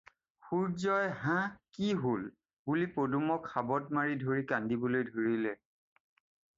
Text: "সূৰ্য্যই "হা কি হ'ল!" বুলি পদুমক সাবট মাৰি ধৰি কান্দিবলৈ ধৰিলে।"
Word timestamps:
"সূৰ্য্যই 0.45 1.11
"হা 1.25 1.35
কি 1.77 1.91
হ'ল!" 2.07 2.25
বুলি 2.71 2.89
পদুমক 2.97 3.53
সাবট 3.55 3.95
মাৰি 4.01 4.19
ধৰি 4.27 4.49
কান্দিবলৈ 4.55 5.11
ধৰিলে।" 5.15 5.59